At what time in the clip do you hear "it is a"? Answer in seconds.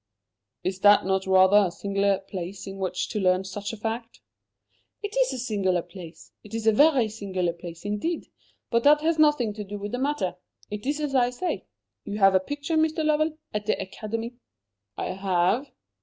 5.03-5.37, 6.43-6.71